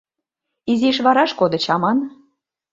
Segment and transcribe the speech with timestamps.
[0.71, 1.97] Изишак вараш кодыч аман?..